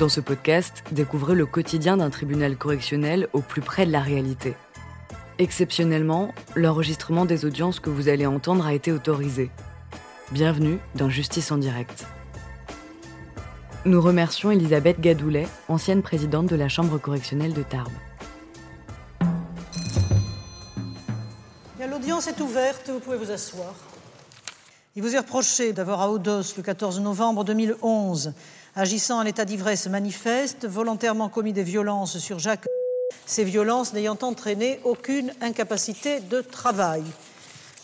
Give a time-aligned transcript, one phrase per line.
[0.00, 4.54] Dans ce podcast, découvrez le quotidien d'un tribunal correctionnel au plus près de la réalité.
[5.38, 9.50] Exceptionnellement, l'enregistrement des audiences que vous allez entendre a été autorisé.
[10.32, 12.06] Bienvenue dans Justice en direct.
[13.84, 17.92] Nous remercions Elisabeth Gadoulet, ancienne présidente de la Chambre correctionnelle de Tarbes.
[21.78, 23.74] L'audience est ouverte, vous pouvez vous asseoir.
[24.96, 28.32] Il vous est reproché d'avoir à Audos, le 14 novembre 2011,
[28.80, 32.66] agissant en état d'ivresse manifeste, volontairement commis des violences sur Jacques,
[33.26, 37.02] ces violences n'ayant entraîné aucune incapacité de travail.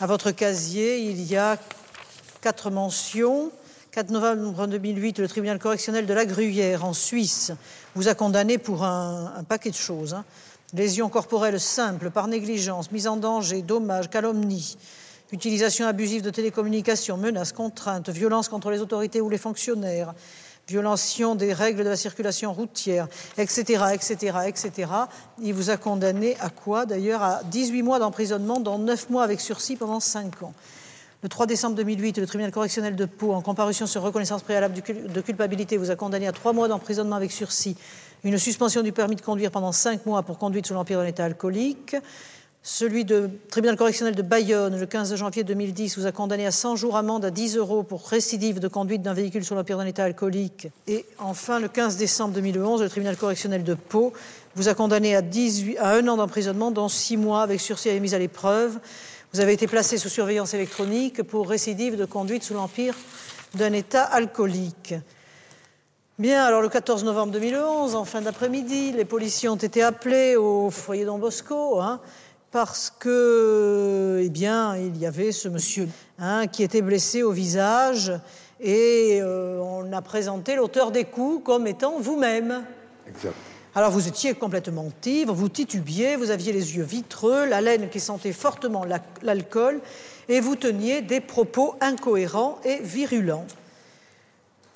[0.00, 1.58] À votre casier, il y a
[2.40, 3.52] quatre mentions.
[3.92, 7.52] 4 novembre 2008, le tribunal correctionnel de la Gruyère, en Suisse,
[7.94, 10.14] vous a condamné pour un, paquet de choses.
[10.14, 10.24] Hein.
[10.74, 14.76] Lésions corporelles simples, par négligence, mise en danger, dommage, calomnie,
[15.30, 20.14] utilisation abusive de télécommunications, menaces, contraintes, violence contre les autorités ou les fonctionnaires,
[20.70, 24.90] violation des règles de la circulation routière, etc., etc., etc.
[25.42, 29.40] Il vous a condamné à quoi D'ailleurs, à 18 mois d'emprisonnement, dont 9 mois avec
[29.40, 30.54] sursis pendant 5 ans.
[31.22, 35.20] Le 3 décembre 2008, le tribunal correctionnel de Pau, en comparution sur reconnaissance préalable de
[35.20, 37.76] culpabilité, vous a condamné à 3 mois d'emprisonnement avec sursis,
[38.22, 41.24] une suspension du permis de conduire pendant 5 mois pour conduite sous l'empire d'un état
[41.24, 41.96] alcoolique,
[42.62, 46.76] celui de tribunal correctionnel de Bayonne, le 15 janvier 2010, vous a condamné à 100
[46.76, 50.04] jours amende à 10 euros pour récidive de conduite d'un véhicule sur l'empire d'un état
[50.04, 50.68] alcoolique.
[50.86, 54.12] Et enfin, le 15 décembre 2011, le tribunal correctionnel de Pau
[54.56, 57.98] vous a condamné à, 18, à un an d'emprisonnement, dont 6 mois avec sursis et
[57.98, 58.78] mise à l'épreuve.
[59.32, 62.94] Vous avez été placé sous surveillance électronique pour récidive de conduite sous l'empire
[63.54, 64.94] d'un état alcoolique.
[66.18, 70.68] Bien, alors le 14 novembre 2011, en fin d'après-midi, les policiers ont été appelés au
[70.68, 71.80] foyer Don Bosco.
[71.80, 72.00] Hein,
[72.52, 78.12] parce que, eh bien, il y avait ce monsieur hein, qui était blessé au visage
[78.60, 82.64] et euh, on a présenté l'auteur des coups comme étant vous-même.
[83.06, 83.34] Exact.
[83.74, 88.00] Alors vous étiez complètement ivre, vous titubiez, vous aviez les yeux vitreux, la laine qui
[88.00, 88.84] sentait fortement
[89.22, 89.80] l'alcool
[90.28, 93.46] et vous teniez des propos incohérents et virulents.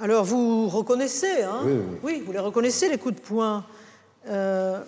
[0.00, 1.60] Alors vous reconnaissez, hein?
[1.64, 1.98] Oui, oui.
[2.02, 3.64] oui, vous les reconnaissez les coups de poing?
[4.28, 4.80] Euh,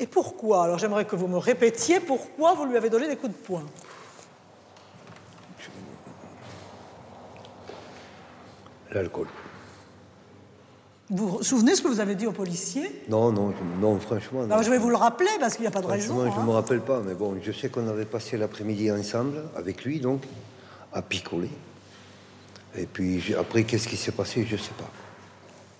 [0.00, 0.64] et pourquoi?
[0.64, 3.62] Alors j'aimerais que vous me répétiez pourquoi vous lui avez donné des coups de poing.
[8.92, 9.26] L'alcool.
[11.10, 14.40] Vous vous souvenez ce que vous avez dit au policier Non, non, je- non, franchement.
[14.42, 14.50] non.
[14.52, 16.14] Alors, Je vais vous le rappeler parce qu'il n'y a pas de raison.
[16.14, 16.54] Franchement, je ne me hein.
[16.54, 20.22] rappelle pas, mais bon, je sais qu'on avait passé l'après-midi ensemble, avec lui, donc,
[20.92, 21.50] à picoler.
[22.76, 24.88] Et puis, j'ai- après, qu'est-ce qui s'est passé, je ne sais pas.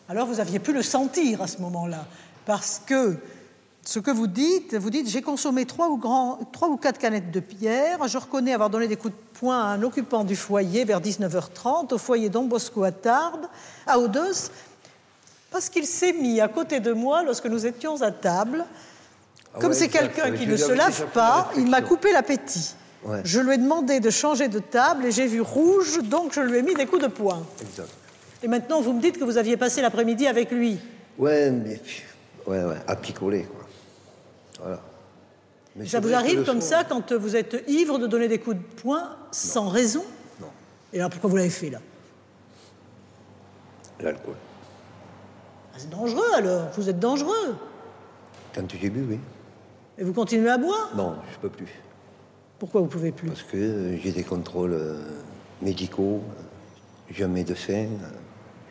[0.08, 2.04] Alors vous aviez pu le sentir à ce moment-là.
[2.44, 3.16] Parce que
[3.84, 7.30] ce que vous dites, vous dites j'ai consommé trois ou, grand- trois ou quatre canettes
[7.30, 10.84] de bière, je reconnais avoir donné des coups de poing à un occupant du foyer
[10.84, 13.46] vers 19h30, au foyer Don Bosco à Tarbes,
[13.86, 14.50] à Audos,
[15.50, 18.64] parce qu'il s'est mis à côté de moi lorsque nous étions à table.
[19.54, 22.74] Ah Comme ouais, c'est quelqu'un qui ne se lave pas, il m'a coupé l'appétit.
[23.04, 23.22] Ouais.
[23.24, 26.58] Je lui ai demandé de changer de table et j'ai vu rouge, donc je lui
[26.58, 27.42] ai mis des coups de poing.
[27.62, 27.88] Exact.
[28.42, 30.78] Et maintenant, vous me dites que vous aviez passé l'après-midi avec lui.
[31.18, 31.76] Ouais, mais.
[31.82, 32.02] puis-
[32.46, 33.59] Ouais, ouais, à picoler, quoi.
[34.60, 34.80] Voilà.
[35.76, 38.62] Mais Ça vous arrive comme ça quand vous êtes ivre de donner des coups de
[38.82, 40.04] poing sans raison?
[40.40, 40.48] Non,
[40.92, 41.78] Et alors pourquoi vous l'avez fait là?
[44.00, 44.34] L'alcool.
[45.72, 47.56] Ah, C'est dangereux alors, vous êtes dangereux.
[48.54, 49.18] Quand j'ai bu, oui.
[49.98, 50.90] Et vous continuez à boire?
[50.96, 51.80] Non, je peux plus.
[52.58, 53.28] Pourquoi vous pouvez plus?
[53.28, 54.98] Parce que euh, j'ai des contrôles euh,
[55.62, 56.20] médicaux,
[57.10, 57.86] j'ai un médecin,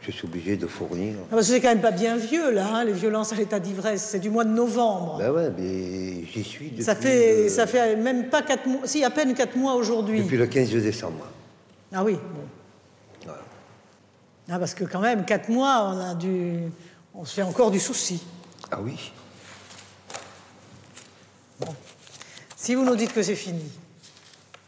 [0.01, 1.15] je suis obligé de fournir.
[1.23, 3.59] Ah, parce que c'est quand même pas bien vieux là, hein, les violences à l'état
[3.59, 5.17] d'ivresse, c'est du mois de novembre.
[5.19, 8.81] Ben ouais, mais j'y suis depuis, ça, fait, le, ça fait même pas quatre mois,
[8.85, 10.21] si à peine quatre mois aujourd'hui.
[10.23, 11.25] depuis le 15 décembre.
[11.93, 12.41] Ah oui, bon.
[13.25, 13.41] Voilà.
[14.49, 16.59] Ah, parce que quand même, quatre mois, on a du...
[17.13, 18.23] On se fait encore du souci.
[18.71, 19.11] Ah oui
[22.55, 23.63] Si vous nous dites que c'est fini,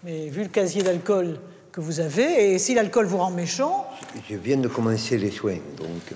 [0.03, 1.40] mais vu le casier d'alcool
[1.72, 3.88] que vous avez, et si l'alcool vous rend méchant,
[4.29, 6.16] Je viens de commencer les soins, donc euh,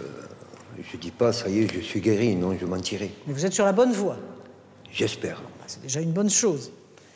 [0.91, 3.11] je dis pas ça y est, je suis guéri, non, je mentirai.
[3.25, 4.17] mais vous êtes sur la bonne voie.
[4.91, 6.71] J'espère, Bah, C'est déjà une bonne chose.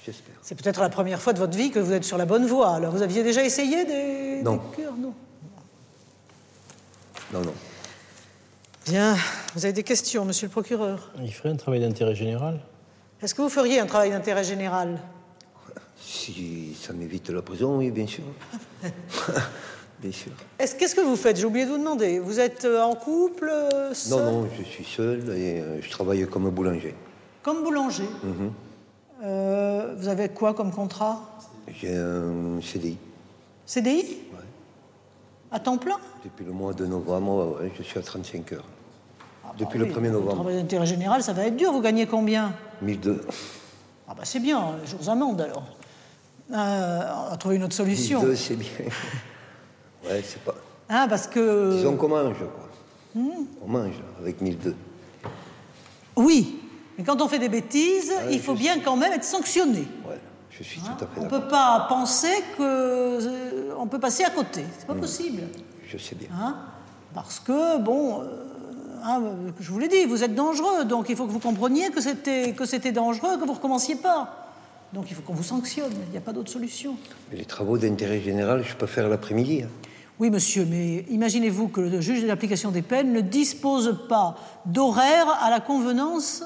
[0.06, 0.36] j'espère.
[0.42, 2.76] C'est peut-être la première fois de votre vie que vous êtes sur la bonne voie.
[2.76, 4.56] Alors, vous aviez déjà essayé des, Non.
[4.56, 5.14] des cures Non?
[7.34, 7.54] Non, non.
[8.86, 9.16] Bien.
[9.56, 11.12] Vous avez des questions, monsieur le procureur?
[11.22, 12.60] Il ferait un travail d'intérêt général
[13.22, 15.00] Est-ce que vous feriez un travail d'intérêt général?
[16.12, 18.24] Si ça m'évite la prison, oui, bien sûr.
[20.02, 20.32] bien sûr.
[20.58, 21.38] Est-ce- Qu'est-ce que vous faites?
[21.38, 22.18] J'ai oublié de vous demander.
[22.18, 26.26] Vous êtes euh, en couple euh, Non, non, je suis seul et euh, je travaille
[26.28, 26.96] comme boulanger.
[27.44, 28.10] Comme boulanger?
[28.24, 28.52] Mhm.
[29.24, 31.22] Euh, vous avez quoi comme contrat?
[31.80, 32.98] J'ai un CDI.
[33.68, 34.02] CDI
[34.34, 34.40] Ouais.
[35.52, 35.98] À temps plein?
[36.24, 38.66] Depuis le mois de novembre, ouais, je suis à 35 heures.
[39.60, 40.34] depuis le 1er Le novembre.
[40.34, 41.72] travail d'intérêt général, ça va être dur.
[41.72, 42.52] Vous gagnez combien?
[42.82, 43.22] 1002.
[44.08, 45.64] Ah bah c'est bien, jours amende alors.
[46.52, 48.20] Euh, on va trouver une autre solution.
[48.20, 48.70] 1002, c'est bien.
[50.10, 50.56] Ouais, c'est pas.
[50.88, 51.74] Hein, parce que...
[51.76, 52.70] Disons qu'on mange, quoi.
[53.14, 53.44] Hmm.
[53.62, 54.74] On mange avec 1002.
[56.16, 56.58] Oui,
[56.98, 59.88] mais quand on fait des bêtises, Ouais, il faut bien quand même être sanctionné.
[60.08, 60.18] Ouais,
[60.50, 64.30] je suis Hein, tout à fait on ne peut pas penser qu'on peut passer à
[64.30, 64.64] côté.
[64.80, 65.44] C'est pas possible.
[65.86, 66.30] Je sais bien.
[66.34, 66.56] Hein
[67.14, 68.26] Parce que, bon, euh,
[69.04, 71.90] hein, euh, je vous l'ai dit, vous êtes dangereux, donc il faut que vous compreniez
[71.90, 74.49] que c'était, que c'était dangereux, que vous ne recommenciez pas.
[74.94, 76.96] Donc il faut qu'on vous sanctionne, il n'y a pas d'autre solution.
[77.32, 79.64] Mais les travaux d'intérêt général, je peux faire l'après-midi.
[79.64, 79.70] hein.
[80.20, 85.28] Oui, monsieur, mais imaginez-vous que le juge de l'application des peines ne dispose pas d'horaire
[85.42, 86.44] à la convenance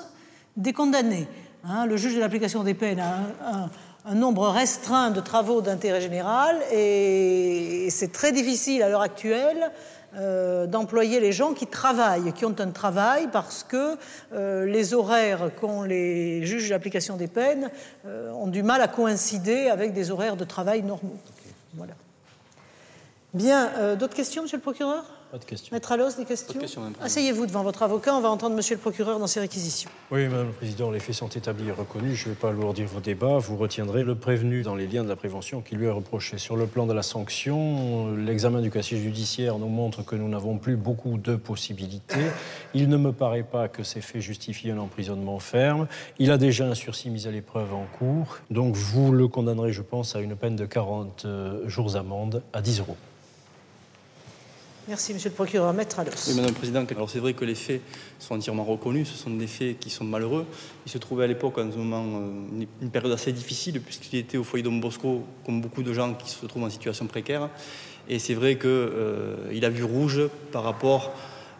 [0.57, 1.25] des condamnés.
[1.63, 3.69] Hein, le juge de l'application des peines a un, un-
[4.05, 9.71] un nombre restreint de travaux d'intérêt général et c'est très difficile à l'heure actuelle
[10.15, 13.97] euh, d'employer les gens qui travaillent, qui ont un travail, parce que
[14.33, 17.71] euh, les horaires qu'ont les juges de l'application des peines
[18.05, 21.17] euh, ont du mal à coïncider avec des horaires de travail normaux.
[21.73, 21.93] Voilà.
[23.33, 25.05] Bien, d'autres questions, monsieur le procureur?
[25.33, 25.73] Pas de question.
[25.73, 29.17] Maître Allos, des questions questions, Asseyez-vous devant votre avocat, on va entendre monsieur le procureur
[29.17, 29.89] dans ses réquisitions.
[30.11, 32.19] Oui, Madame le Président, les faits sont établis et reconnus.
[32.19, 33.39] Je ne vais pas alourdir vos débats.
[33.39, 36.37] Vous retiendrez le prévenu dans les liens de la prévention qui lui est reproché.
[36.37, 40.59] Sur le plan de la sanction, l'examen du casier judiciaire nous montre que nous n'avons
[40.59, 42.27] plus beaucoup de possibilités.
[42.75, 45.87] Il ne me paraît pas que ces faits justifient un emprisonnement ferme.
[46.19, 48.37] Il a déjà un sursis mis à l'épreuve en cours.
[48.51, 52.61] Donc vous le condamnerez, je pense, à une peine de 40 euh, jours amende à
[52.61, 52.97] 10 euros.
[54.87, 55.71] Merci, monsieur le procureur.
[55.71, 56.11] Maître Allos.
[56.27, 57.79] Oui, Madame la Présidente, c'est vrai que les faits
[58.19, 60.45] sont entièrement reconnus, ce sont des faits qui sont malheureux.
[60.85, 64.37] Il se trouvait à l'époque, en un moment, euh, une- période assez difficile, puisqu'il était
[64.37, 67.49] au foyer Don Bosco, comme beaucoup de gens qui se trouvent en situation précaire.
[68.09, 70.19] Et c'est vrai qu'il a vu rouge
[70.51, 71.13] par rapport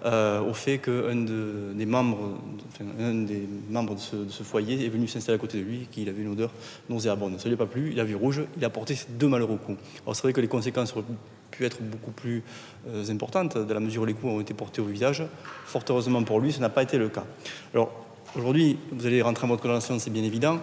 [0.06, 4.86] euh, au fait qu'un de- des membres, enfin, un des membres de ce, de foyer
[4.86, 6.52] est venu s'installer à côté de lui, qu'il avait une odeur
[6.90, 7.40] nauséabonde.
[7.40, 9.58] Ça ne lui a pas plu, il a vu rouge, il a porté deux malheureux
[9.58, 9.78] coups.
[10.06, 11.06] Alors c'est vrai que les conséquences auraient
[11.52, 12.44] pu être beaucoup plus
[12.88, 15.24] euh, importantes, dans la mesure où les coups ont été portés au visage.
[15.66, 17.26] Fort heureusement pour lui, ce n'a pas été le cas.
[17.74, 17.94] Alors
[18.36, 20.60] aujourd'hui, vous allez rentrer en votre condamnation, c'est bien évident.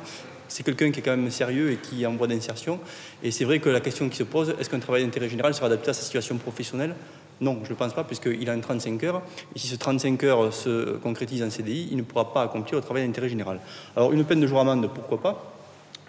[0.49, 2.81] C'est quelqu'un qui est quand même sérieux et qui est en voie d'insertion.
[3.23, 5.67] Et c'est vrai que la question qui se pose, est-ce qu'un travail d'intérêt général sera
[5.67, 6.97] adapté à sa situation professionnelle?
[7.41, 9.23] Non, je ne pense pas, puisqu'il a un 35 heures.
[9.55, 12.83] Et si ce 35 heures se concrétise en CDI, il ne pourra pas accomplir le
[12.83, 13.61] travail d'intérêt général.
[13.97, 15.53] Alors, une peine de jour amende, pourquoi pas?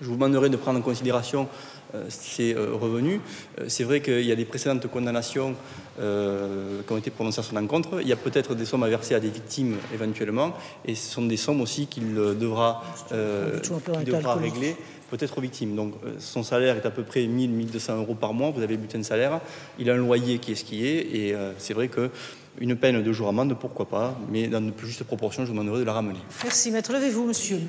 [0.01, 1.48] Je vous demanderai de prendre en considération
[1.94, 3.19] euh, ces euh, revenus.
[3.60, 5.54] Euh, c'est vrai qu'il y a des précédentes condamnations
[6.00, 8.01] euh, qui ont été prononcées à son encontre.
[8.01, 10.54] Il y a peut-être des sommes à verser à des victimes éventuellement,
[10.86, 13.60] et ce sont des sommes aussi qu'il devra, euh,
[14.42, 14.75] régler
[15.12, 15.75] peut-être aux victimes.
[15.75, 18.50] Donc euh, son salaire est à peu près 1000, 1200 euros par mois.
[18.50, 19.40] Vous avez le bulletin de salaire.
[19.78, 22.10] Il a un loyer qui est ce qui est, et euh, c'est vrai que
[22.60, 25.58] une peine de jour amende, pourquoi pas, mais dans de plus justes proportions, je vous
[25.58, 26.19] demanderai de la ramener.
[26.44, 26.92] Merci, maître.
[26.92, 27.60] Levez-vous, monsieur.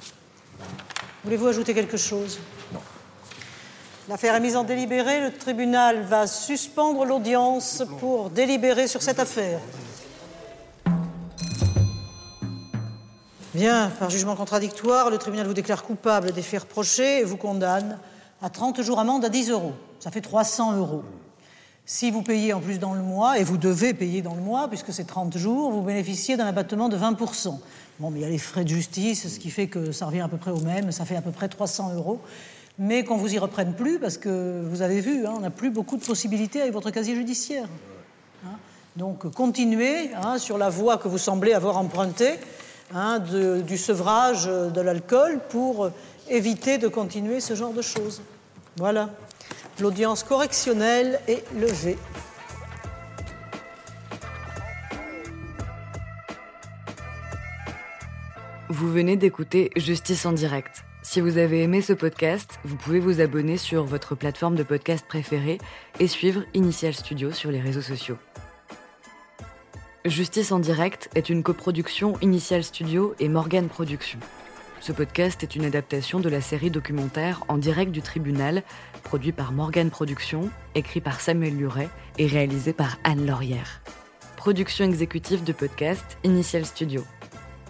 [1.24, 2.40] Voulez-vous ajouter quelque chose?
[2.72, 2.80] Non.
[4.08, 5.20] L'affaire est mise en délibéré.
[5.20, 9.60] Le tribunal va suspendre l'audience pour délibérer sur cette affaire.
[13.54, 17.98] Bien, par jugement contradictoire, le tribunal vous déclare coupable des faits reprochés et vous condamne
[18.40, 19.74] à 30 jours amende à 10 euros.
[20.00, 21.02] Ça fait 300 euros.
[21.84, 24.68] Si vous payez en plus dans le mois, et vous devez payer dans le mois,
[24.68, 27.58] puisque c'est 30 jours, vous bénéficiez d'un abattement de 20%.
[28.00, 30.20] Bon, mais il y a les frais de justice, ce qui fait que ça revient
[30.20, 32.20] à peu près au même, ça fait à peu près 300 euros.
[32.78, 35.68] Mais qu'on vous y reprenne plus, parce que vous avez vu, hein, on n'a plus
[35.68, 37.68] beaucoup de possibilités avec votre casier judiciaire.
[38.46, 38.56] Hein.
[38.96, 42.38] Donc continuez hein, sur la voie que vous semblez avoir empruntée
[42.94, 45.90] hein, du sevrage de l'alcool pour
[46.28, 48.22] éviter de continuer ce genre de choses.
[48.76, 49.10] Voilà.
[49.80, 51.98] L'audience correctionnelle est levée.
[58.68, 60.84] Vous venez d'écouter Justice en direct.
[61.02, 65.04] Si vous avez aimé ce podcast, vous pouvez vous abonner sur votre plateforme de podcast
[65.06, 65.58] préférée
[66.00, 68.16] et suivre Initial Studio sur les réseaux sociaux.
[70.04, 74.18] Justice en direct est une coproduction Initial Studio et Morgan Productions.
[74.80, 78.64] Ce podcast est une adaptation de la série documentaire En direct du tribunal,
[79.04, 83.80] produit par Morgan Productions, écrit par Samuel Luret et réalisé par Anne Laurière.
[84.36, 87.04] Production exécutive de podcast Initial Studio.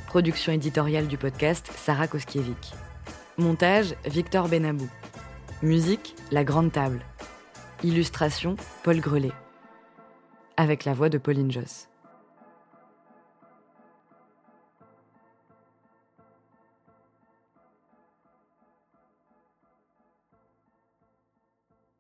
[0.07, 2.73] Production éditoriale du podcast Sarah Koskiewicz.
[3.37, 4.89] Montage Victor Benabou.
[5.61, 7.03] Musique La Grande Table.
[7.85, 9.33] Illustration Paul Grelet.
[10.57, 11.92] Avec la voix de Pauline Joss.